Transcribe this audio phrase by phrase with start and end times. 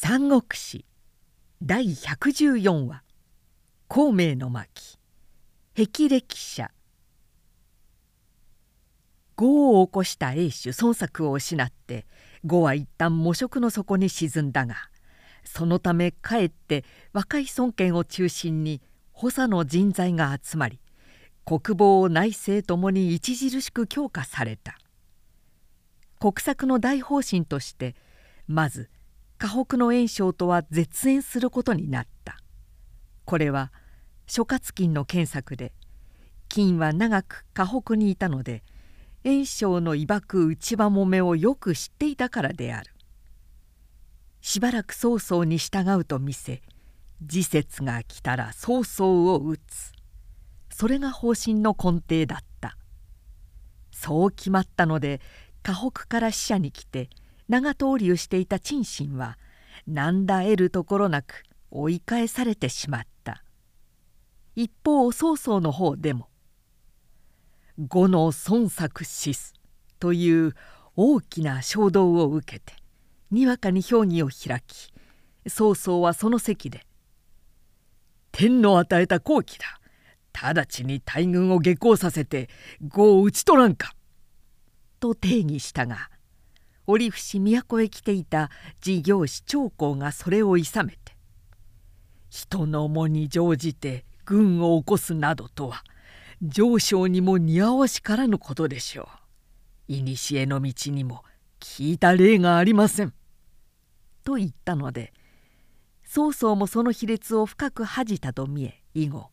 [0.00, 0.84] 三国史
[1.60, 3.02] 第114話
[3.88, 4.96] 「孔明の巻」
[5.74, 6.70] 霹靂者。
[9.34, 12.06] 呉を起こした英主孫作を失って
[12.44, 14.76] 呉は一旦喪職の底に沈んだが
[15.42, 18.80] そのためかえって若い孫権を中心に
[19.10, 20.78] 補佐の人材が集まり
[21.44, 24.78] 国防内政ともに著しく強化された。
[26.20, 27.96] 国策の大方針として
[28.46, 28.90] まず
[29.38, 32.38] 河北の炎症とは絶縁することになった。
[33.24, 33.72] これは
[34.26, 35.72] 諸葛金の検索で
[36.48, 38.62] 金は長く河北にいたので
[39.24, 42.90] 炎症の威爆内輪もめをよく知っていたからである。
[44.40, 46.62] しばらく曹操に従うと見せ
[47.22, 49.92] 時節が来たら曹操を討つ。
[50.70, 52.76] それが方針の根底だった。
[53.92, 55.20] そう決まったので
[55.62, 57.10] 河北から使者に来て
[57.48, 59.38] 長通りをしていた陳信は
[59.86, 63.42] 何だ得るところなく追い返されてしまった。
[64.54, 66.28] 一方曹操の方でも
[67.88, 69.54] 「呉の孫作死す」
[70.00, 70.54] という
[70.96, 72.74] 大きな衝動を受けて
[73.30, 74.92] にわかに評議を開き
[75.46, 76.84] 曹操はその席で
[78.32, 79.80] 「天の与えた好機だ。
[80.32, 82.48] 直ちに大軍を下校させて
[82.88, 83.94] 呉を討ち取らんか」
[84.98, 86.10] と定義したが
[86.90, 88.50] 折伏都へ来ていた
[88.80, 91.18] 事業師長江がそれをいさめて
[92.30, 95.84] 「人の思に乗じて軍を起こすなどとは
[96.40, 99.06] 上昇にも似合わしからぬことでしょ
[99.88, 99.92] う。
[99.92, 101.24] いにしえの道にも
[101.60, 103.12] 聞いた例がありません」
[104.24, 105.12] と言ったので
[106.06, 109.28] 曹操もその卑劣を深く恥じたと見え以後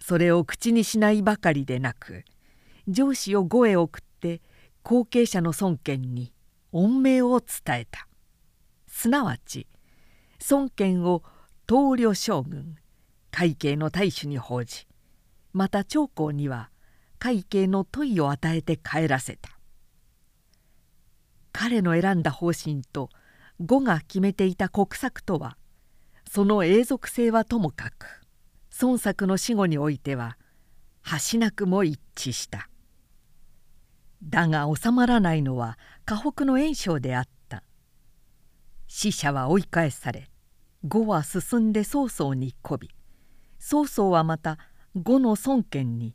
[0.00, 2.24] それを口にしないばかりでなく
[2.88, 4.42] 上司を呉へ送って
[4.82, 6.32] 後継者の孫権に
[6.72, 8.06] 恩命を伝えた。
[8.86, 9.66] すなわち
[10.50, 11.22] 孫権を
[11.66, 12.76] 棟梁将軍
[13.30, 14.86] 会計の大主に報じ
[15.52, 16.70] また長江には
[17.18, 19.50] 会計の問いを与えて帰らせた。
[21.52, 23.08] 彼の選んだ方針と
[23.58, 25.56] 呉が決めていた国策とは
[26.30, 28.22] その永続性はともかく
[28.80, 30.36] 孫作の死後においては
[31.00, 32.68] 端なくも一致した。
[34.22, 37.62] だが収まらないのは河北の炎症であった。
[38.86, 40.30] 死者は追い返され
[40.88, 42.88] 呉は進んで曹操にこび
[43.58, 44.56] 曹操はまた
[44.94, 46.14] 呉の孫権に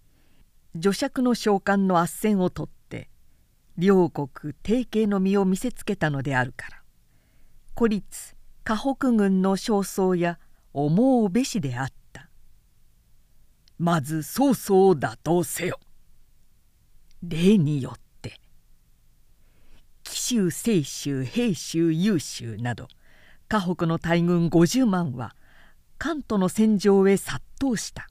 [0.76, 3.12] 女爵の召喚の斡旋を取って
[3.78, 6.82] 両国提携の身を見せつけたのであるから。
[7.76, 10.40] 孤立河北軍の焦燥や
[10.74, 12.32] 思うべしであった。
[13.78, 15.80] まず曹操を打倒せよ。
[17.22, 18.03] 例によって
[20.26, 22.88] 州清州平州優州など
[23.50, 25.36] 河北の大軍50万は
[25.98, 28.08] 関東の戦場へ殺到した。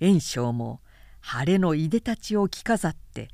[0.00, 0.82] 袁紹も
[1.20, 3.30] 晴れのいでたちを着飾って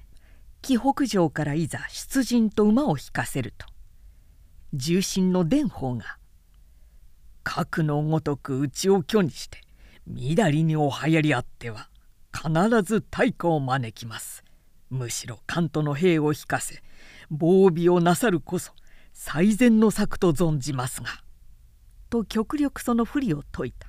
[0.62, 3.66] 紀北城からいざ出陣と馬を引かせると。
[4.72, 6.16] 重臣の伝法が
[7.42, 9.62] 「核のごとくうちを虚にして
[10.06, 11.90] みだりにおはやりあっては
[12.32, 14.44] 必ず大火を招きます」
[14.90, 16.84] むしろ関東の兵を引かせ
[17.30, 18.72] 防備をなさるこそ
[19.12, 21.08] 最善の策と存じますが」
[22.10, 23.88] と極力その不利を説いた。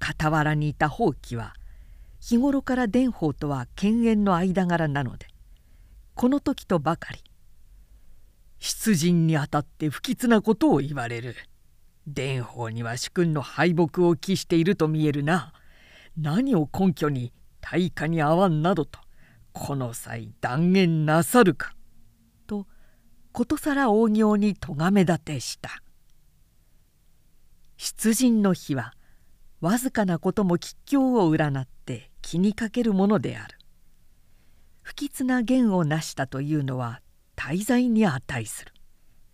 [0.00, 1.54] 傍らにいた宝器は
[2.20, 5.26] 日頃から伝法とは犬猿の間柄なので
[6.14, 7.22] この時とばかり
[8.58, 11.34] 出陣にあたって不吉なことを言われる。
[12.06, 15.52] 伝法には主君の敗北を期していると見えるな。
[16.16, 18.98] 何を根拠に大化に合わんなどと
[19.52, 21.74] この際断言なさるか」
[23.32, 25.82] ことさら大行に咎め立てした
[27.76, 28.92] 出陣の日は
[29.60, 33.58] わずかなことも吉凶を占って気にかけるものである
[34.82, 37.00] 不吉な言を成したというのは
[37.36, 38.72] 大罪に値する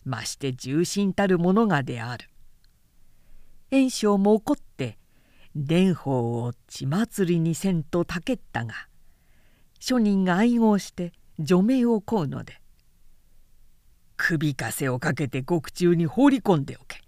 [0.04, 2.28] まして重臣たるものがである
[3.70, 4.98] 袁紹も怒って
[5.54, 8.74] 蓮舫を血祭りにせんとたけったが
[9.80, 12.60] 庶人が愛合して除名を請うので
[14.16, 17.02] 「首かせをかけて獄中に放り込んでおけ。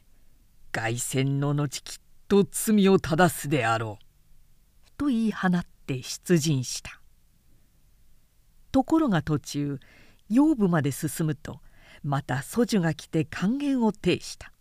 [0.72, 4.04] 凱旋の後きっと罪を正すであろう」
[4.98, 7.00] と言い放って出陣した。
[8.70, 9.80] ところが途中
[10.28, 11.60] 腰部まで進むと
[12.02, 14.52] また訴女が来て還元を呈した。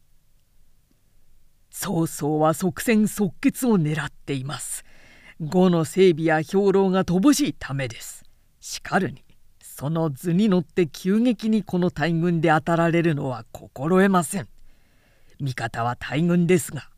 [1.70, 4.84] 曹操は即戦即決を狙っています。
[5.40, 8.24] 呉の整備や兵糧が乏しいためです。
[8.60, 9.27] しかるに。
[9.78, 14.48] その図に乗って急激にこの大軍で当たられるのは心得ません
[15.40, 16.90] 味方は大軍ですが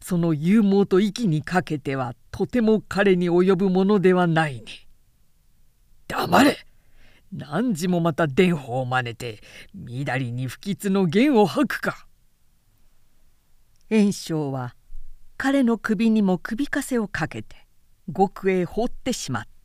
[0.00, 4.64] その勇猛と息にかけてはとても彼に及ぶものではないに。
[6.06, 6.56] 黙れ
[7.32, 9.40] 何時もまた伝法を真似て
[9.74, 12.06] みだりに不吉の弦を吐くか。
[13.90, 14.76] 炎章は
[15.36, 17.66] 彼の首にも首かせをかけて
[18.16, 19.57] 極へ放ってしまった。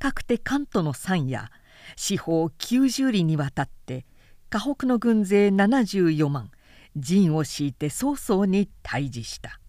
[0.00, 1.50] かくて関東の山や
[1.94, 4.06] 四方90里にわたって
[4.48, 6.50] 河北の軍勢74万
[6.96, 9.60] 陣を敷いて早々に退治した。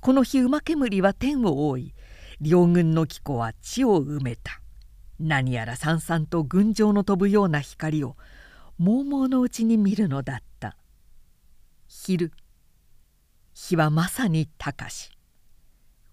[0.00, 1.94] この日馬煙は天を覆い
[2.40, 4.60] 両軍の機構は地を埋めた。
[5.20, 8.16] 何やらさんさんと群青の飛ぶような光を
[8.78, 10.76] 猛々のうちに見るのだった。
[11.86, 12.32] 昼
[13.54, 15.10] 日はまさに高し。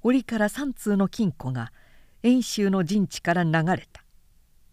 [0.04, 1.72] 折から三通の金庫が
[2.26, 4.04] 遠州の陣地から流れた。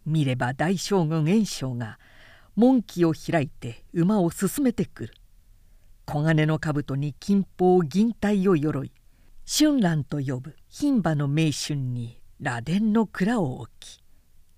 [0.06, 1.99] 見れば大将軍袁紹が
[2.56, 5.14] 門旗を開いて馬を進めてくる。
[6.06, 8.90] 黄金の兜に金峰銀体を鎧
[9.46, 14.02] 春蘭と呼ぶ牝馬の名春に螺鈿の蔵を置き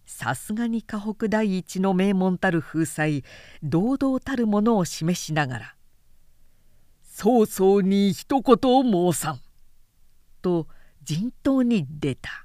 [0.06, 3.24] さすがに河北第一の名門たる風采
[3.64, 5.74] 堂々たるものを示しながら
[7.02, 9.40] 「早々に一言を申さん」
[10.40, 10.68] と
[11.02, 12.43] 陣頭に出た。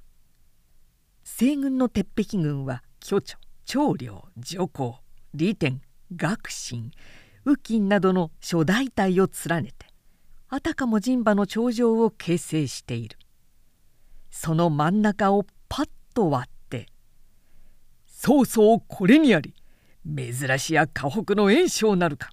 [1.40, 4.98] 西軍の鉄壁軍は巨著長領上皇
[5.34, 5.80] 利天
[6.14, 6.92] 学信
[7.46, 9.86] 右近などの諸大隊を連ねて
[10.50, 13.18] あたかも陣馬の頂上を形成している。
[14.30, 16.88] その真ん中をパッと割って
[18.06, 19.54] 「そうそうこれにあり
[20.06, 22.32] 珍しや河北の炎章なるか」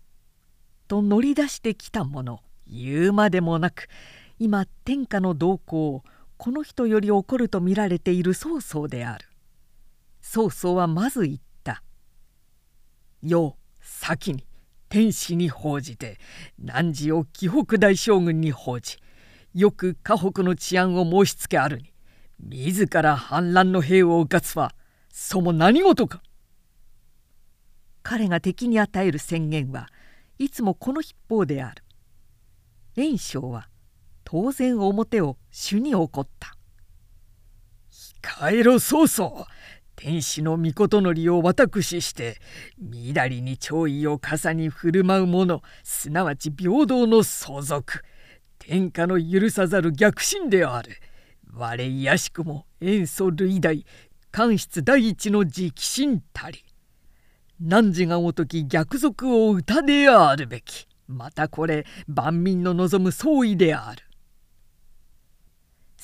[0.89, 3.87] と乗り出してきたもの言うまでもなく
[4.41, 6.05] 今天下の動向を
[6.37, 9.27] この人より起こると見られている曹操である。
[10.21, 11.83] 曹操はまず言った。
[13.23, 14.47] よ先に
[14.89, 16.19] 天使に報じて
[16.59, 18.99] 汝を紀北大将軍に報じ
[19.55, 21.93] よく河北の治安を申しつけあるに
[22.39, 24.75] 自ら反乱の兵をうかつは
[25.11, 26.23] そも何事か。
[28.03, 29.89] 彼が敵に与える宣言は
[30.39, 31.83] いつもこの筆法である。
[32.95, 33.69] 袁紹は
[34.29, 36.57] 当然表を主に怒った
[38.27, 39.47] 「控えろ曹操。
[39.95, 42.39] 天使の御事のりを私して
[42.77, 48.03] みだりに弔意を傘に振る舞う者すなわち平等の相続。
[48.59, 50.97] 天下の許さざる逆進である。
[51.55, 53.87] 我いやしくも塩素類大
[54.33, 56.65] 官室第一の直心たり。
[57.61, 60.89] 汝がごとき逆賊を歌であるべき。
[61.07, 64.03] またこれ万民の望む総意である。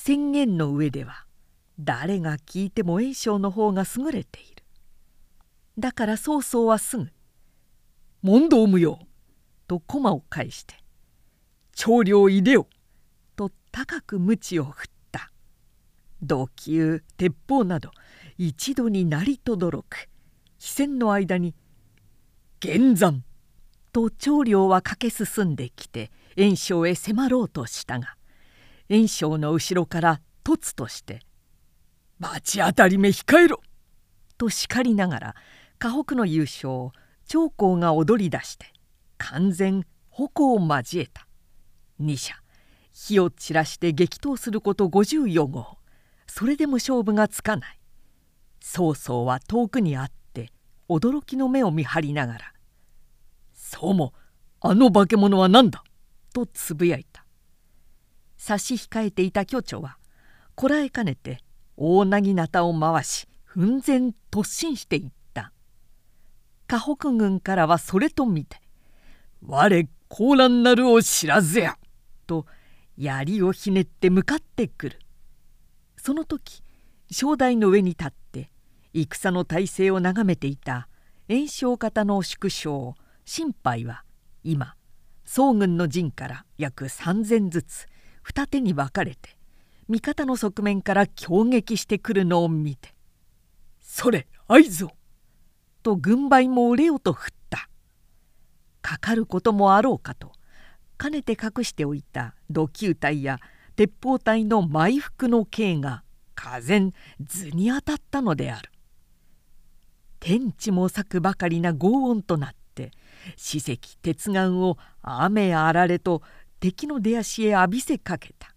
[0.05, 1.25] 宣言の上では
[1.79, 4.65] 誰が聞いても栄翔の方が優れている。
[5.79, 7.07] だから曹操はすぐ
[8.21, 8.99] 「問答無用」
[9.65, 10.75] と駒を返して
[11.73, 12.67] 「長領いでよ」
[13.37, 15.31] と高く鞭を振った。
[16.21, 17.91] 土球鉄砲など
[18.37, 20.09] 一度に鳴りとどろく。
[20.59, 21.55] 非戦の間に
[22.59, 23.23] 「玄山」
[23.93, 28.17] と長領は駆け進んできて炎章へ迫ろうとしたが
[28.89, 31.21] 炎章の後ろから突として
[32.19, 33.61] 「町当たりめ控えろ!」
[34.37, 35.35] と叱りながら
[35.79, 36.91] 河北の優勝を
[37.27, 38.73] 長江が踊り出して
[39.17, 41.27] 完全矛を交えた
[41.99, 42.35] 二者
[42.91, 45.77] 火を散らして激闘すること54号
[46.27, 47.79] それでも勝負がつかない
[48.59, 50.51] 曹操は遠くにあって
[50.89, 52.53] 驚きの目を見張りながら
[53.53, 54.13] 「そうも
[54.61, 55.83] あの化け物は何だ!」
[56.33, 57.12] とつぶやいた
[58.45, 59.95] 差し控えていた巨著は
[60.55, 61.39] こらえかねて
[61.77, 65.53] 大なぎなたを回し奮然突進していった
[66.67, 68.59] 河北軍からはそれと見て
[69.47, 71.77] 「我高蘭なるを知らずや!」
[72.27, 72.45] と
[72.97, 74.99] 槍をひねって向かってくる
[75.95, 76.63] その時
[77.09, 78.51] 正代の上に立って
[78.93, 80.89] 戦の体勢を眺めていた
[81.29, 84.03] 炎症方の縮小心配は
[84.43, 84.75] 今
[85.23, 87.87] 宋軍の陣から約3,000ずつ
[88.23, 89.37] 二手に分かれて
[89.89, 92.95] 味方の側面から攻撃してくるのを見て
[93.79, 94.91] 「それ合図を!」
[95.83, 97.69] と軍配も売れよと振った
[98.81, 100.31] かかることもあろうかと
[100.97, 103.39] かねて隠しておいた土球隊や
[103.75, 106.03] 鉄砲隊の埋伏の刑が
[106.35, 108.71] 風図に当たったのである
[110.19, 112.91] 天地も裂くばかりな轟音となって
[113.35, 116.21] 史跡鉄眼を雨あられと
[116.63, 118.55] 敵の出足へ浴びせかけた。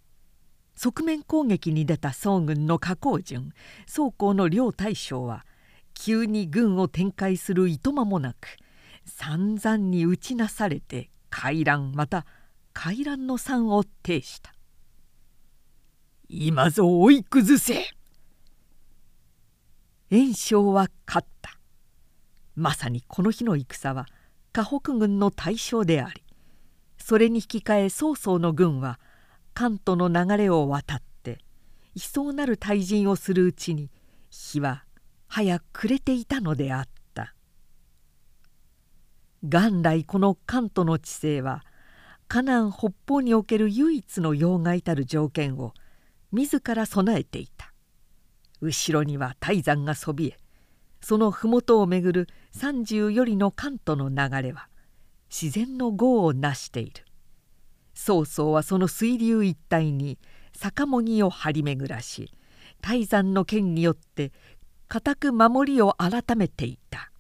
[0.77, 3.51] 側面攻撃に出た宋軍の加工順
[3.85, 5.45] 宋江の両大将は
[5.93, 8.59] 急に軍を展開するいとまもなく
[9.07, 12.27] 散々に打ちなされて回覧また
[12.73, 14.55] 回覧の算を呈した
[16.31, 17.75] 「今ぞ追い崩せ!」
[20.11, 21.59] 袁紹は勝った。
[22.55, 24.07] まさにこの日の戦は
[24.53, 26.23] 河北軍の大将であり
[27.09, 28.99] それに引き換え曹操の軍は
[29.55, 31.39] 関東の流れを渡って
[31.95, 33.93] いそうなる退陣をするうちに
[34.29, 34.83] 日は
[35.29, 36.85] 早く暮れていたのであっ
[37.15, 37.33] た。
[39.45, 41.63] 元来この関東の地勢は
[42.27, 45.75] 河南北方における唯一の要害たる条件を
[46.33, 47.73] 自ら備えていた。
[48.61, 50.37] 後ろには泰山がそびえ
[51.01, 54.67] その麓をめぐる30よりの関東の流れは
[55.31, 57.05] 自然の業を成している。
[57.95, 60.19] 曹操はその水流一帯に
[60.55, 62.31] 酒もぎを張り巡らし
[62.83, 64.33] 泰山の剣によって
[64.87, 67.11] 固く守りを改めていた。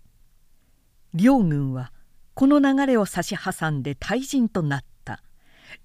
[1.14, 1.92] 両軍は
[2.34, 5.22] この流れを差し挟んで退陣となった。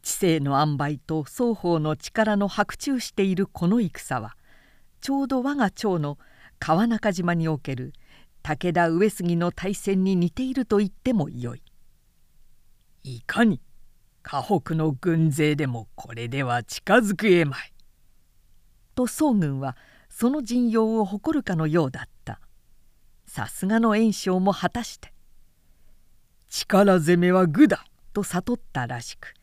[0.03, 4.35] 知性の塩梅と双方の力の白昼しているこの戦は
[4.99, 6.17] ちょうど我が町の
[6.59, 7.93] 川中島における
[8.43, 11.63] 武田上杉の大戦に似ていると言ってもよい。
[13.03, 13.61] いかに
[14.21, 17.73] 河北の軍勢でもこれでは近づくえまい。
[18.93, 19.75] と宋軍は
[20.09, 22.39] その陣容を誇るかのようだった。
[23.25, 25.13] さすがの袁紹も果たして
[26.49, 29.33] 「力攻めは愚だ」と悟ったらしく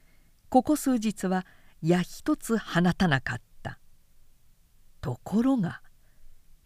[0.50, 1.46] ここ数日は
[1.80, 3.78] 矢一つ放たなかった。
[5.00, 5.80] ところが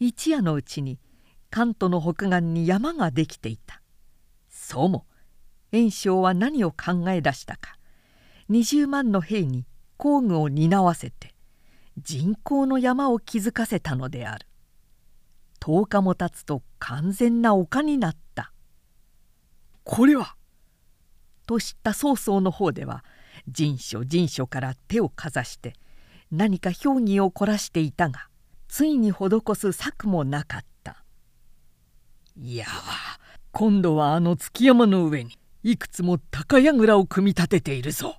[0.00, 0.98] 一夜のうちに
[1.48, 3.82] 関東の北岸に山ができていた
[4.48, 5.06] そうも
[5.72, 7.76] 袁紹は何を考え出したか。
[8.50, 11.34] 20万の兵に工具を担わせて
[11.96, 14.46] 人工の山を築かせたのである。
[15.60, 18.52] 10日も経つと完全な丘になった。
[19.84, 20.36] これは？
[21.46, 23.04] と知った曹操の方では
[23.48, 25.74] 人所人所から手をかざして
[26.30, 28.28] 何か評議を凝らしていたが
[28.68, 31.04] ついに施す策もなかった。
[32.36, 32.66] いや
[33.50, 38.16] 今度はあの築山の上にいくつも高櫓を組み立てているぞ。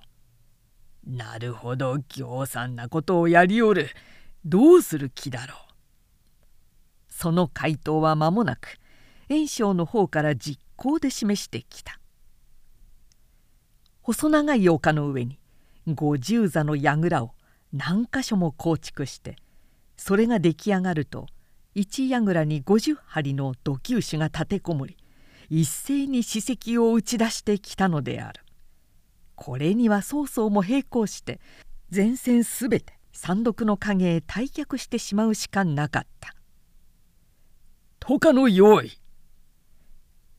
[1.06, 3.90] なるほど行産なことをやりおる
[4.46, 5.58] どうする気だろう。
[7.08, 8.78] その回答は間もなく
[9.28, 12.00] 袁紹の方から実行で示してきた。
[14.00, 15.38] 細長い丘の上に
[15.86, 17.32] 五十座の櫓を
[17.72, 19.36] 何箇所も構築して
[19.96, 21.26] それが出来上がると
[21.74, 24.96] 一櫓に50針の土球手が立てこもり
[25.50, 28.40] 一斉に史跡を打ち出してきたのである。
[29.34, 31.40] これには曹操も並行して
[31.94, 36.34] 前線すべて山麓の影へ退却してしまうしかなかった。
[38.00, 38.92] とかの用意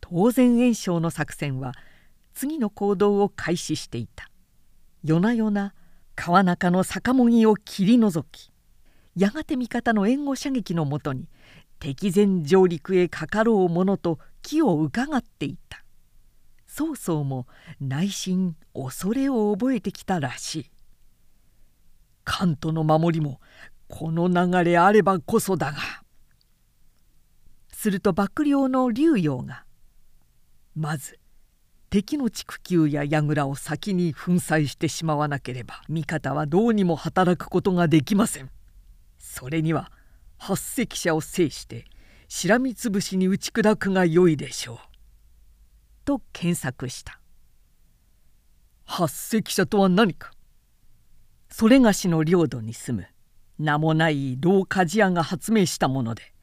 [0.01, 1.73] 当然袁紹の作戦は
[2.33, 4.29] 次の行動を開始していた。
[5.03, 5.73] 夜な夜な
[6.15, 8.51] 川中の酒もぎを切り除き
[9.15, 11.27] やがて味方の援護射撃のもとに
[11.79, 15.83] 敵前上陸へかかろうものと気をうかがっていた。
[16.67, 17.47] 曹操も
[17.81, 20.71] 内心恐れを覚えてきたらしい。
[22.23, 23.41] 関東の守りも
[23.87, 25.79] この流れあればこそだが。
[27.73, 29.65] すると幕僚の竜陽が
[30.75, 31.19] まず
[31.89, 38.51] 敵の畜球や櫓を先に粉砕してしまわなければ味方はどうにも働くことができません。
[39.17, 39.91] それには
[40.37, 41.85] 八隻者を制して
[42.37, 44.77] しらみつぶしに打ち砕くがよいでしょう。
[46.03, 47.21] と検索した。
[48.83, 50.33] 八隻者とは何か
[51.49, 53.07] それがしの領土に住む
[53.57, 56.33] 名もない老鍛冶屋が発明したもので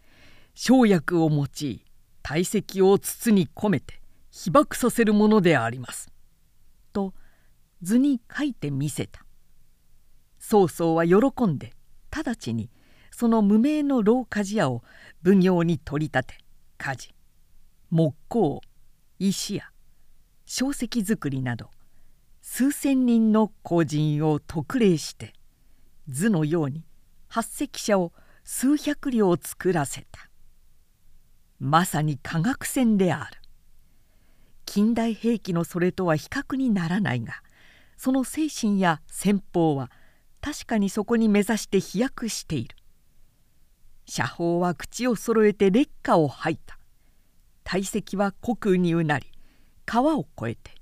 [0.54, 1.84] 生薬を用い
[2.22, 6.10] 体積を筒に込めて被爆させるものであります。
[6.94, 7.12] と
[7.82, 9.26] 図に書いてみせた。
[10.38, 11.74] 曹操は喜んで
[12.10, 12.70] 直ちに
[13.12, 14.82] その無名の老鍛冶屋を
[15.24, 16.44] 奉行に取り立て
[16.78, 17.14] 家事
[17.90, 18.60] 木工
[19.20, 19.70] 石屋
[20.44, 21.70] 小石作りなど
[22.40, 25.32] 数千人の工人を特例して
[26.08, 26.84] 図のように
[27.28, 28.12] 八隻車を
[28.44, 30.28] 数百両作らせた。
[31.60, 33.40] まさに科学戦である。
[34.66, 37.34] 近代兵器のそれとは比較にならないが
[37.96, 39.90] その精神や戦法は
[40.40, 42.76] 確かにそこに目指して飛躍している。
[44.06, 46.78] 車砲は口を揃えて劣化を吐いた。
[47.64, 49.26] 大石は虚空にうなり
[49.86, 50.72] 川を越えて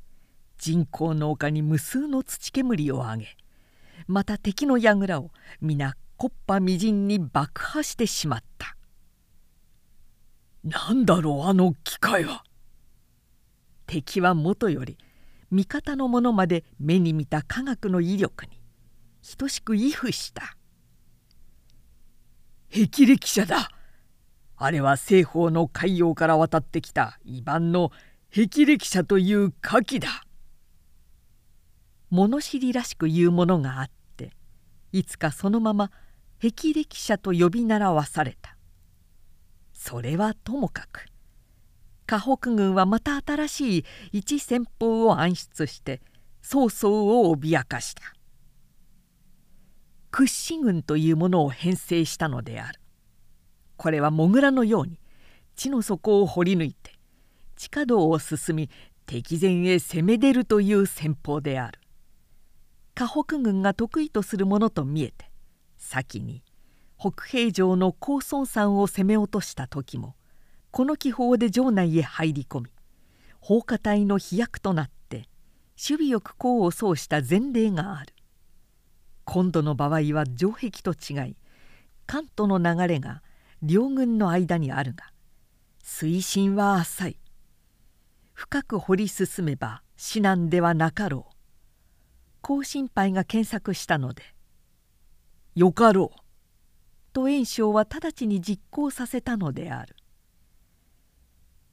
[0.58, 3.36] 人工の丘に無数の土煙を上げ
[4.06, 8.76] また敵の櫓を皆木っ端みじんに爆破してしまった
[10.64, 12.44] 「何だろうあの機械は」
[13.86, 14.98] 敵はもとより
[15.50, 18.60] 味方の者まで目に見た科学の威力に
[19.38, 20.56] 等しく畏怖した。
[22.70, 23.68] 霹靂者だ。
[24.56, 27.90] あれは西方の海洋から渡ってきた異番の
[28.32, 30.22] 霹靂者という火器だ。
[32.10, 34.30] 物知りらしく言うものがあって
[34.92, 35.90] いつかそのまま
[36.40, 38.56] 霹靂者と呼び習わされた。
[39.72, 41.06] それはともかく
[42.06, 46.00] 河北軍はまた新しい一戦法を暗出して
[46.42, 48.02] 曹操を脅かした。
[50.11, 52.81] 屈指軍というものを編成したのである。
[53.76, 55.00] これはモグラのように
[55.57, 56.99] 地の底を掘り抜いて
[57.57, 58.71] 地下道を進み
[59.07, 61.81] 敵前へ攻め出るという戦法である。
[62.95, 65.31] 河北軍が得意とするものと見えて
[65.79, 66.43] 先に
[66.99, 70.17] 北平城の高孫山を攻め落とした時も
[70.71, 72.67] この気泡で城内へ入り込み
[73.40, 75.29] 砲火隊の飛躍となって
[75.83, 78.12] 守備よく功を奏した前例がある。
[79.24, 81.36] 今度の場合は城壁と違い
[82.06, 83.22] 関東の流れが
[83.62, 85.12] 両軍の間にあるが
[85.82, 87.16] 水深は浅い。
[88.32, 91.34] 深く掘り進めば至難ではなかろう。
[92.40, 94.22] 高心配が検索したので
[95.54, 96.20] 「よかろう」
[97.12, 99.94] と袁紹は直ちに実行させたのである。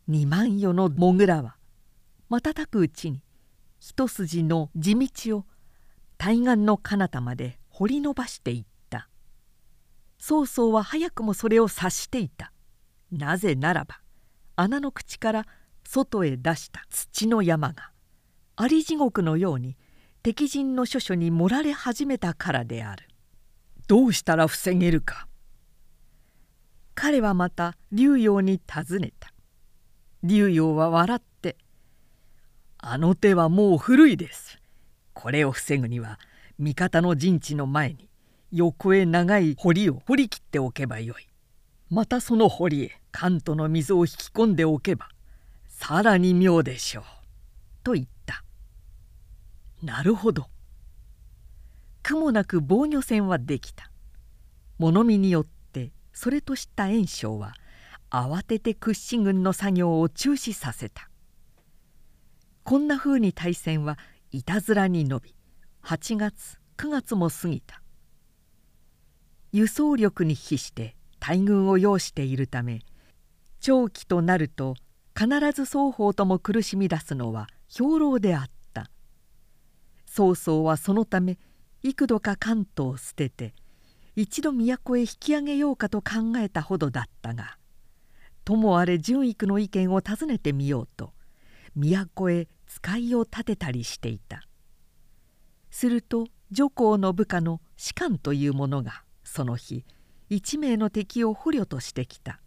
[0.07, 1.57] 二万余のモグラは
[2.29, 3.21] 瞬くうちに
[3.79, 5.45] 一筋の地道を
[6.17, 9.09] 対岸の彼方まで掘り伸ばしていった。
[10.17, 12.51] 曹操は早くもそれを察していた。
[13.11, 14.01] なぜならば
[14.55, 15.45] 穴の口から
[15.85, 17.91] 外へ出した土の山が
[18.57, 19.77] あり地獄のように
[20.23, 23.07] 敵陣の諸所に盛られ始めたからである。
[23.87, 25.27] どうしたら防げるか。
[26.95, 29.31] 彼はまた竜陽に尋ねた。
[30.23, 31.57] 竜陽は笑って
[32.79, 34.59] 「あの手はもう古いです。
[35.19, 36.19] これを防ぐには
[36.59, 38.07] 味方の陣地の前に
[38.51, 41.27] 横へ長い堀を掘り切っておけばよい。
[41.89, 45.09] またその堀へ関東の水を引き込んでおけば
[45.69, 47.03] さらに妙でしょう」
[47.83, 48.43] と言った。
[49.81, 50.51] なるほど。
[52.03, 53.89] 苦もなく防御戦はできた。
[54.77, 57.55] 物見によってそれと知った袁紹は
[58.11, 61.09] 慌てて屈指軍の作業を中止させた。
[62.63, 63.97] こんなふうに大戦は
[64.31, 65.35] いたずらに伸び
[65.83, 67.81] 8月9月も過ぎた。
[69.53, 72.81] 輸送力に比して大軍を要しているため
[73.61, 74.75] 長期となると
[75.17, 78.89] 必ず双方とも苦しみ出すのは兵糧であった。
[80.05, 81.37] 曹操はそのため
[81.83, 83.53] 幾度か関東を捨てて
[84.15, 87.57] 一度都へ引き上げようかと考えたほどだったが
[88.43, 91.13] ともあれ純育の意見を尋ねてみようと
[91.75, 94.43] 都へ使いを立てたりしていた。
[95.71, 99.85] すると女皇の部下の士官という者がその日
[100.29, 102.39] 一名の敵を捕虜としてきた。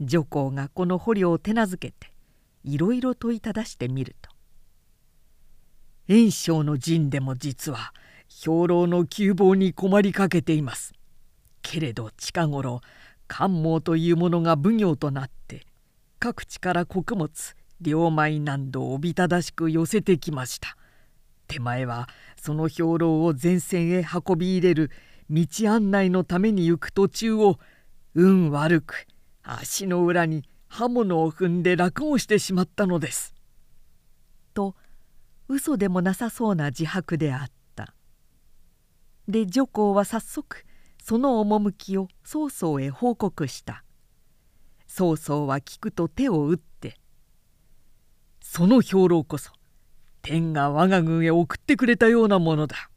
[0.00, 2.12] 女皇がこの捕虜を手なずけて
[2.64, 4.30] いろいろ問いただしてみると
[6.08, 7.94] 「袁紹の陣でも実は
[8.28, 10.92] 兵糧の急防に困りかけています」
[11.62, 12.80] けれど近頃
[13.26, 15.66] 関毛というものが奉行となって
[16.18, 20.76] 各地から穀物両米難度おびただしく寄せてきました
[21.46, 22.08] 手前は
[22.40, 24.90] その兵糧を前線へ運び入れる
[25.30, 27.58] 道案内のために行く途中を
[28.14, 29.06] 運悪く
[29.42, 33.34] 足の裏に刃物を踏んで落語してしまったのです。
[34.54, 34.74] と
[35.48, 37.94] 嘘でもなさそうな自白であった。
[39.28, 40.64] で女皇は早速
[41.02, 43.84] その趣を曹操へ報告した。
[44.86, 46.64] 曹操は聞くと手を打って
[48.48, 49.52] 「その兵糧こそ
[50.22, 52.88] 天が我が軍へ送ってくれたようなものだ。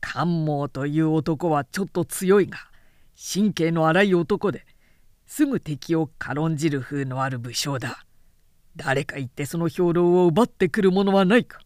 [0.00, 2.58] 関毛という男はちょっと強いが
[3.16, 4.64] 神経の荒い男で
[5.26, 8.04] すぐ敵を軽んじる風のある武将だ。
[8.76, 11.58] 誰か言ってその兵糧を奪ってくるものはないか。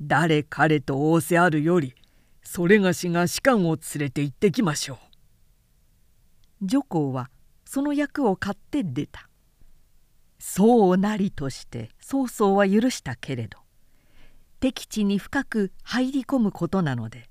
[0.00, 1.94] 誰彼と仰せあるより
[2.42, 4.98] それがしが士官を連れて行ってきましょう。
[6.62, 7.30] 女皇は
[7.64, 9.29] その役を買って出た。
[10.40, 13.58] そうなりとして曹操は許したけれど
[14.58, 17.28] 敵地に深く入り込むことなので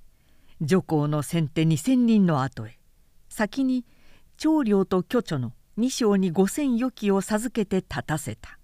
[0.61, 2.77] 女皇の先手2,000人の後へ
[3.27, 3.83] 先に
[4.37, 8.59] 長領と巨著の2将に5,000余機を授けて立たせた。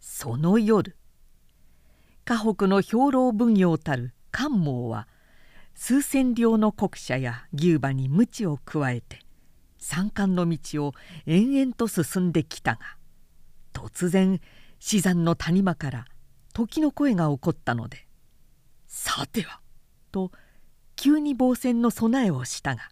[0.00, 0.96] その夜
[2.24, 5.06] 河北の兵糧奉行たる関毛は
[5.74, 9.20] 数千両の国車や牛馬に鞭を加えて
[9.78, 10.92] 山間の道を
[11.26, 12.80] 延々と進んできたが
[13.72, 14.40] 突然
[14.78, 16.04] 死山の谷間から
[16.52, 18.06] 時の声が起こったので
[18.86, 19.60] 「さては」
[20.12, 20.30] と
[20.96, 22.90] 急に防戦の備えをしたが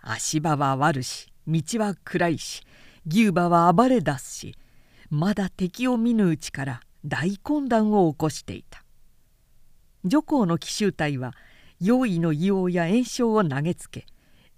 [0.00, 2.62] 足場は悪し道は暗いし
[3.06, 4.54] 牛馬は暴れ出すし
[5.10, 8.84] まだ敵を見ぬうちから大混乱を起こしていた。
[10.04, 11.34] 女皇の奇襲隊は
[11.80, 14.06] 用意の硫黄や炎症を投げつけ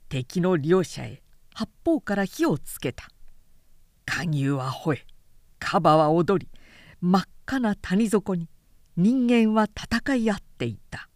[0.09, 1.23] 敵の両者へ
[1.55, 3.09] 八方から火をつけた。
[4.07, 5.07] 下牛は吠え
[5.61, 6.51] カバは踊り
[7.01, 8.49] 真っ赤な谷底に
[8.96, 11.09] 人間は戦い合っていた。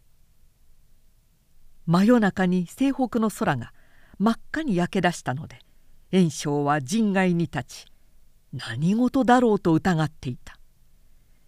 [1.85, 3.73] 真夜中に西北の空が
[4.17, 5.59] 真っ赤に焼け出したので
[6.11, 7.85] 炎章は陣外に立ち
[8.53, 10.57] 何事だろうと疑っていた。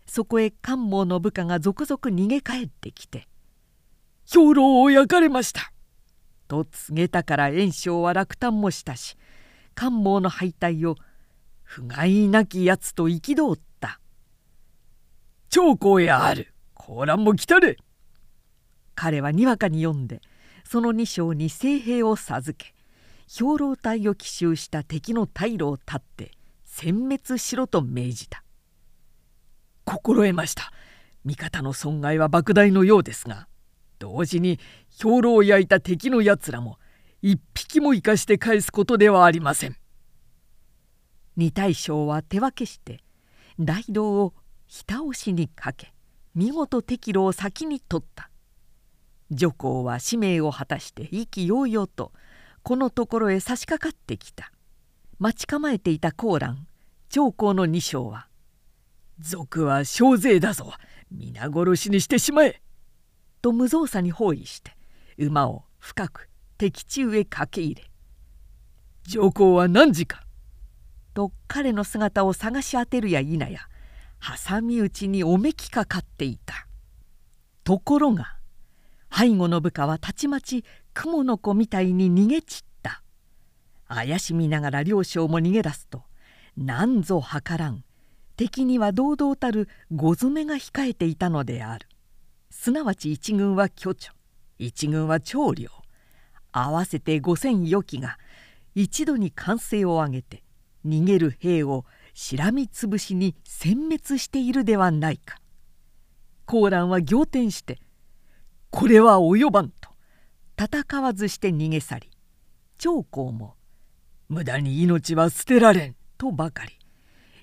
[0.08, 3.28] そこへ関門の部下が続々逃げ帰ってきて
[4.32, 5.72] 「兵糧を焼かれました」
[6.48, 9.18] と告げたから炎章は落胆もしたし
[9.76, 10.96] 関門の敗退を
[11.68, 14.00] 不甲斐なきやつと憤った
[15.52, 16.54] 「長江へある。
[16.74, 17.78] 高蘭も来たれ!」
[18.96, 20.22] 彼はにわかに読んで
[20.64, 22.74] その二将に聖兵を授け
[23.28, 26.32] 兵糧隊を奇襲した敵の退路を断って
[26.66, 28.44] 殲滅しろと命じた。
[29.84, 30.72] 心得ました。
[31.26, 33.50] 味方の損害は莫大のようですが
[34.00, 34.58] 同時に
[35.02, 36.80] 兵糧を焼いた敵のやつらも
[37.22, 39.76] 一匹も生かして返すことではありません。
[41.38, 43.04] 二大将は手分けして
[43.60, 44.34] 大道を
[44.66, 45.94] ひた押しにかけ
[46.34, 48.30] 見事敵路を先に取った
[49.30, 52.12] 女皇は使命を果たして意気揚々と
[52.64, 54.52] このところへ差し掛かってきた
[55.20, 56.68] 待ち構えていた高蘭
[57.10, 58.28] 長江の二将は
[59.20, 60.74] 「賊は小勢だぞ
[61.12, 62.62] 皆殺しにしてしまえ!」
[63.42, 64.76] と無造作に包囲して
[65.18, 67.92] 馬を深く敵中へ駆け入れ
[69.08, 70.24] 「上皇は何時か?」
[71.18, 73.50] と彼の姿を探し当てるや否や
[74.22, 76.68] 挟み撃ちにおめきかかっていた。
[77.64, 78.38] ところが
[79.12, 83.02] 背後の部下はたちまち雲の子みたいに逃げ散った。
[83.88, 86.04] 怪しみながら両将も逃げ出すと
[86.56, 87.84] 何ぞ計らん。
[88.36, 91.88] 敵には堂々たる五詰めが控えていたのである。
[92.52, 94.14] すなわち一軍は巨著
[94.60, 95.72] 一軍は長領。
[96.52, 98.20] 合わせて5,000余機が
[98.76, 100.44] 一度に歓声を上げて
[100.88, 105.40] 逃げる兵をしらみつぶしに殲滅しているではないか。
[106.48, 107.78] コーランは仰天して
[108.72, 109.90] 「これは及ばん」と
[110.58, 112.10] 戦わずして逃げ去り
[112.78, 113.58] 長江も
[114.30, 116.74] 「無駄に命は捨てられん」とばかり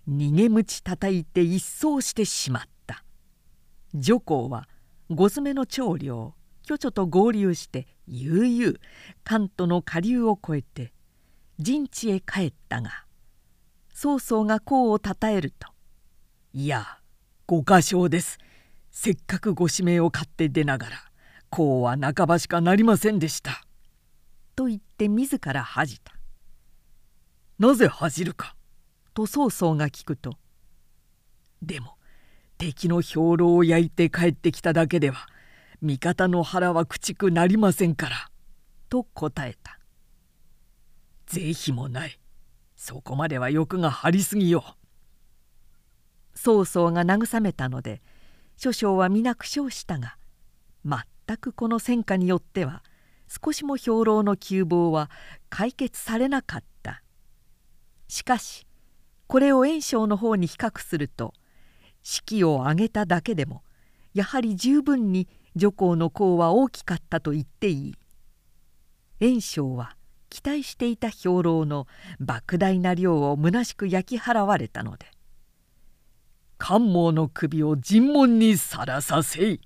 [0.09, 3.04] 逃げ鞭叩いて一掃してしまった
[3.94, 4.68] 女皇は
[5.11, 8.78] 五詰めの長領巨著と合流して悠々
[9.22, 10.94] 関東の下流を越えて
[11.59, 13.04] 陣地へ帰ったが
[13.94, 15.68] 曹操が功をたたえると
[16.52, 16.98] 「いや
[17.46, 18.38] ご歌唱です。
[18.90, 20.96] せっかくご指名を買って出ながら
[21.52, 23.64] 功は半ばしかなりませんでした」
[24.57, 26.12] と言って自ら恥じた
[27.59, 28.57] 「なぜ恥じるか?」
[29.14, 30.38] と曹操が聞くと
[31.62, 31.96] 「でも
[32.59, 35.28] 敵の兵糧を焼いて帰ってきただけでは
[35.83, 38.30] 味方の腹は駆逐なりませんから」
[38.90, 39.78] と答えた
[41.26, 42.18] 「是非もない
[42.85, 44.77] そこまでは欲が張りすぎよ」
[46.37, 48.03] 曹操が慰めたので
[48.59, 50.18] 諸将は皆苦笑したが
[50.85, 52.83] 全くこの戦果によっては
[53.27, 55.11] 少しも兵糧の窮乏は
[55.49, 57.03] 解決されなかった。
[58.07, 58.66] しかし
[59.29, 61.33] これを袁紹の方に比較すると
[62.03, 63.62] 士気を上げただけでも
[64.12, 67.94] やはり十分に女皇の功は大きかったと言っていい。
[69.20, 69.97] 袁紹は
[70.35, 71.87] 期待していた兵糧の
[72.20, 75.07] 莫大な量を虚しく焼き払われたので
[76.59, 79.61] 「関毛の首を尋問にさらさせい」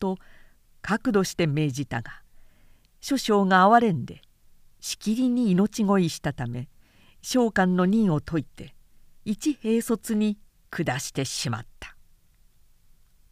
[0.00, 0.18] と
[0.82, 2.22] 角度して命じたが
[3.00, 4.20] 諸将が哀れんで
[4.80, 6.68] しきりに命乞いしたため
[7.22, 8.74] 召喚の任を解いて
[9.24, 10.40] 一兵卒に
[10.72, 11.96] 下してしまった。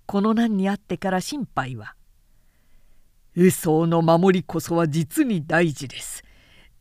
[0.06, 1.96] この難にあってから心配は
[3.34, 6.27] 「輸送の守りこそは実に大事です。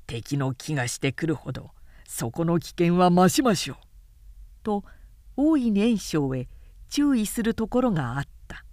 [0.08, 1.72] 敵の気がしてくるほど
[2.08, 3.78] そこの危険は増しましょう」
[4.64, 4.84] と
[5.36, 6.48] 大いに袁紹へ
[6.90, 8.66] 注意するところがあった。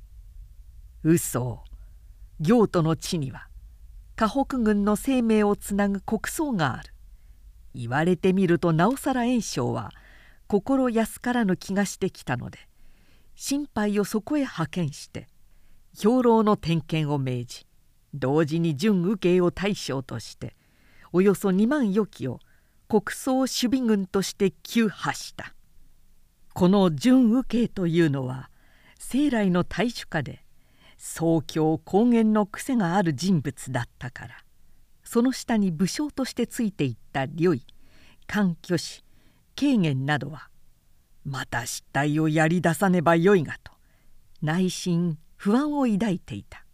[1.03, 1.63] 嘘。
[2.41, 3.49] 行都の地には
[4.17, 6.95] 河北軍の生命をつなぐ国葬がある。
[7.75, 9.93] 言われてみるとなおさら袁紹は
[10.47, 12.59] 心安からぬ気がしてきたので
[13.35, 15.27] 心配をそこへ派遣して
[15.97, 17.67] 兵糧の点検を命じ
[18.15, 20.55] 同時に準右慶を大将として
[21.17, 22.41] およそ2万余機を
[22.89, 25.55] 国葬守備軍として急破した。
[26.55, 28.51] この準右慶というのは
[28.99, 30.45] 生来の大主家で
[30.99, 34.37] 宗教公言の癖がある人物だったから。
[35.05, 37.65] その下に武将としてついていった呂位
[38.27, 39.05] 官居士
[39.55, 40.49] 敬元などは
[41.25, 43.71] また失態をやり出さねばよいがと
[44.43, 46.65] 内心不安を抱いていた。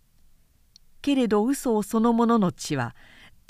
[1.02, 2.94] けれど嘘をそのものの血は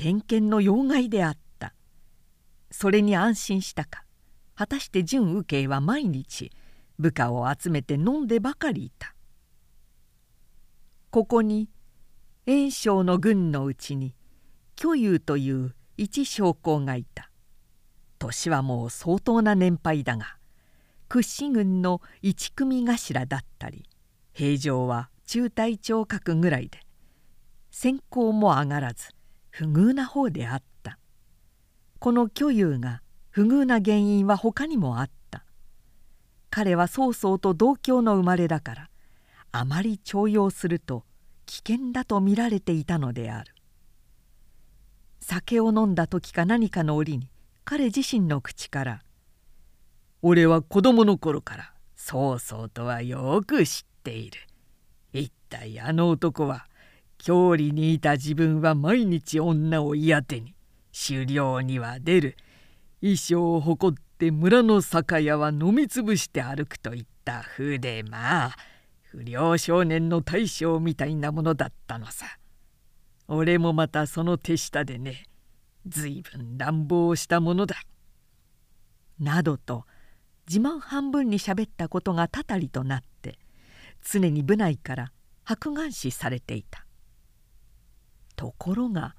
[0.00, 1.74] 天犬の要害であった。
[2.70, 4.04] それに安心したか。
[4.54, 6.50] 果たして準右慶は毎日
[6.98, 9.14] 部下を集めて飲んでばかりいた。
[11.10, 11.68] ここに
[12.46, 14.14] 袁紹の軍のうちに
[14.74, 17.30] 巨友という一将校がいた。
[18.18, 20.38] 年はもう相当な年配だが
[21.10, 23.84] 屈指軍の一組頭だったり
[24.32, 26.78] 平常は中隊長格ぐらいで
[27.70, 29.10] 先行も上がらず
[29.50, 30.98] 不遇な方であった。
[31.98, 35.44] この巨友が不遇な原因は他にもあった。
[36.50, 38.90] 彼は曹操と同郷の生まれだから
[39.52, 41.04] あまり重用すると
[41.46, 43.54] 危険だと見られていたのである。
[45.20, 47.30] 酒を飲んだ時か何かの折に
[47.64, 49.02] 彼自身の口から
[50.22, 54.40] 「俺は子供の頃から曹操とはよく知っている。
[55.12, 56.66] 一体あの男は
[57.22, 60.54] 郷里にいた自分は毎日女を嫌手に
[61.06, 62.36] 狩猟には出る
[63.00, 68.56] 衣装を誇って村の酒屋は飲みつぶして歩くといった風でまあ
[69.02, 72.26] 不良少年の大将みたいなものだったのさ。
[73.28, 75.24] 俺もまたその手下でね
[75.86, 77.76] 随分乱暴したものだ。
[79.18, 79.84] などと
[80.48, 83.38] 自慢半分にしゃべったことがたたりとなって
[84.02, 85.12] 常に部内から
[85.44, 86.86] 白眼視されていた。
[88.40, 89.16] ところが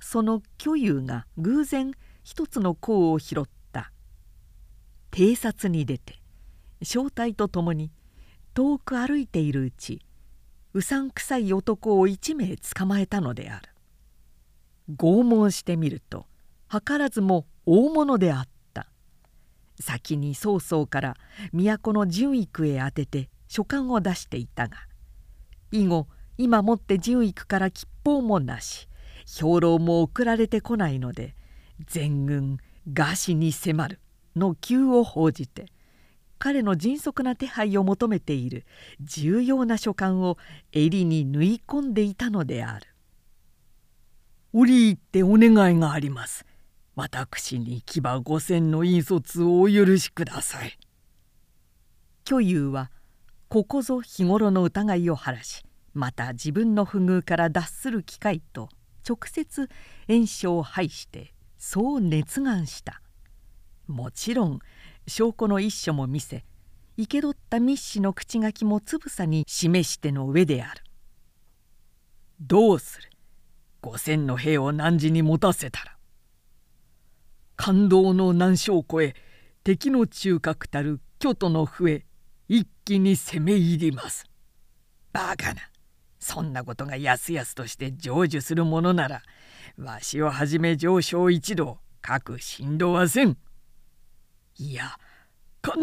[0.00, 3.92] その巨友が偶然一つの甲を拾った。
[5.10, 6.14] 偵察に出て
[6.82, 7.92] 正体と共に
[8.54, 10.00] 遠く歩いているうち
[10.72, 13.68] うさんくさい男を一名捕まえたのである。
[14.96, 16.24] 拷問してみると
[16.70, 18.86] 図らずも大物であった。
[19.78, 21.16] 先に曹操から
[21.52, 24.78] 都の純育へ宛てて書簡を出していたが
[25.70, 28.88] 以後今もって純育から吉報もなし
[29.26, 31.34] 兵糧も送られてこないので
[31.86, 32.58] 全軍
[32.92, 34.00] 餓死に迫る
[34.36, 35.66] の急を報じて
[36.38, 38.66] 彼の迅速な手配を求めている
[39.00, 40.36] 重要な書簡を
[40.72, 42.86] 襟に縫い込んでいたのである。
[44.52, 46.44] 折入ってお願いがあります。
[46.96, 50.78] 私に騎馬五千の引率をお許しください。
[52.24, 52.90] 巨友は
[53.48, 55.64] ここぞ日頃の疑いを晴らし
[55.94, 58.68] また自分の不遇から脱する機会と
[59.08, 59.68] 直接
[60.08, 63.00] 炎症を拝してそう熱願した。
[63.86, 64.58] もちろん
[65.06, 66.44] 証拠の一書も見せ
[66.96, 70.82] 生け取った密使の口書きもつぶさに示しての上である。
[72.40, 73.10] どうする？
[73.80, 75.96] 五千の兵を汝に持たせたら？
[77.56, 79.22] 感動の難所を越え
[79.62, 82.04] 敵の中核たる京都の笛
[82.48, 84.24] 一気に攻め入ります。
[85.12, 85.60] バカな。
[86.24, 89.22] そんなことがやすやすとして成就するものなら
[89.76, 93.36] わしをはじめ上昇一同各振動はせん
[94.56, 94.96] いや
[95.62, 95.76] 必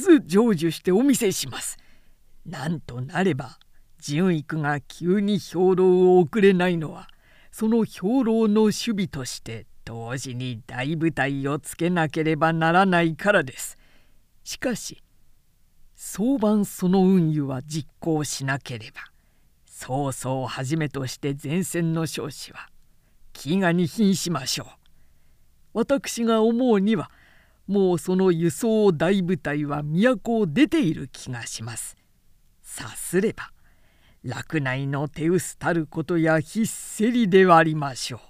[0.00, 1.78] ず成就してお見せします。
[2.46, 3.58] なんとなれば
[4.00, 7.08] 純育が急に兵糧を送れないのは
[7.50, 13.76] その兵糧の守備として同時に大部隊をつけなければならないからです。
[14.44, 15.02] しかし
[15.96, 19.17] 早晩その運輸は実行しなければ
[19.80, 22.68] 曹操をはじめとして前線の将士は
[23.32, 24.66] 飢餓に瀕しましょう。
[25.72, 27.12] 私が思うには
[27.68, 31.96] もうその輸送大部隊は都を出ている気がします。
[32.60, 33.52] さすれば
[34.24, 38.20] 洛内の手薄たることやひっせりではありましょう。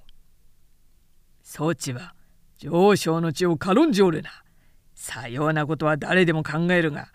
[1.43, 2.15] 装置は
[2.59, 4.31] 上昇の地を軽んじおるな。
[4.95, 7.09] さようなことは誰でも考えるが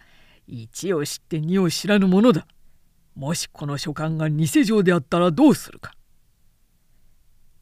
[0.47, 2.47] 一を知って二を知らぬものだ。
[3.15, 5.93] もしこの書簡が偽状であったらどうするか。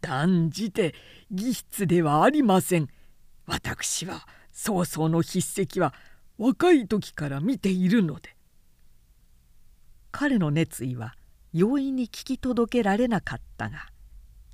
[0.01, 0.95] 断じて
[1.29, 2.87] 義筆ではありません。
[3.45, 5.93] 私は曹操の筆跡は
[6.37, 8.35] 若い時から見ているので
[10.11, 11.15] 彼の熱意は
[11.53, 13.87] 容易に聞き届けられなかったが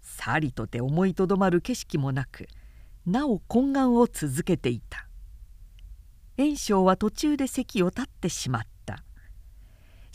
[0.01, 2.47] さりとて思いとどまる景色もなく
[3.05, 5.07] なお懇願を続けていた
[6.37, 8.67] 袁紹は途中で席を立ってしまった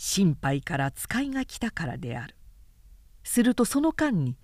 [0.05, 2.35] 心配から使いが来たからである。
[3.23, 4.35] するとその間に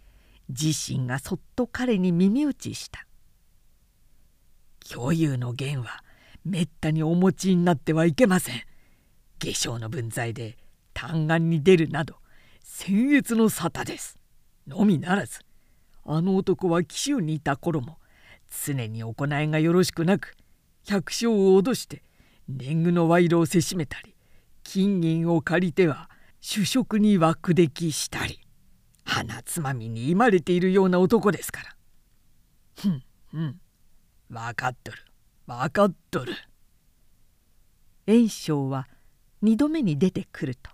[0.47, 3.05] 自身がそっと彼に耳打ちした。
[4.89, 6.01] 共有の弦は
[6.45, 8.61] めったにお持ちになってはいけません。
[9.37, 10.55] 下生の分際で
[10.93, 12.15] 嘆願に出るなど
[12.63, 14.17] 僭越の沙汰です。
[14.65, 15.41] のみならず
[16.05, 17.97] あの男は紀州にいた頃も
[18.65, 20.37] 常に行いがよろしくなく
[20.85, 22.01] 百姓を脅して
[22.47, 24.15] 年貢の賄賂をせしめたり
[24.71, 28.39] 金銀を借りては主食に枠出来したり
[29.03, 31.75] 鼻つまみにいまれているような男ですから。
[32.75, 33.59] ふんふん
[34.29, 34.99] 分かっとる
[35.47, 36.35] 分かっとる。
[38.05, 38.87] 炎章は
[39.41, 40.69] 二度目に出てくると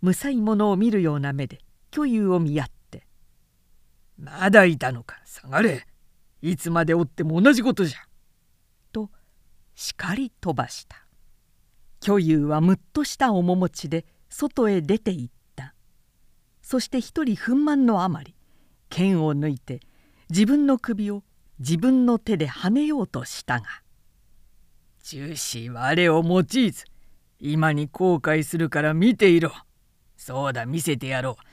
[0.00, 1.58] むさいものを見るような目で
[1.90, 3.06] 巨遊を見合って
[4.16, 5.86] 「まだいたのか下がれ
[6.40, 7.98] いつまでおっても同じことじゃ」
[8.90, 9.10] と
[9.74, 11.01] 叱り飛ばした
[12.02, 15.72] 巨遊はむっとした面持ちで外へ出て行った。
[16.60, 18.34] そして一人憤懣のあまり
[18.88, 19.78] 剣を抜いて
[20.28, 21.22] 自分の首を
[21.60, 23.66] 自分の手ではねようとしたが
[25.04, 26.84] 「重視我を用いず
[27.38, 29.52] 今に後悔するから見ていろ。
[30.16, 31.44] そうだ見せてやろう。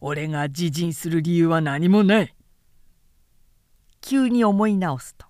[0.00, 2.34] 俺が自陣する理由は何もない」
[4.00, 5.26] 急に思い直すと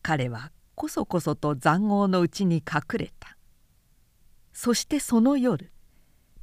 [0.00, 3.33] 彼はこそこそと塹壕のうちに隠れた。
[4.54, 5.72] そしてその夜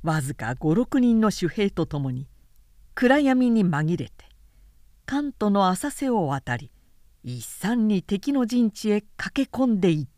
[0.04, 2.28] わずか56人の守兵と共に
[2.94, 4.12] 暗闇に紛れて
[5.06, 6.72] 関東の浅瀬を渡り
[7.24, 10.11] 一山に敵の陣地へ駆け込んでいった。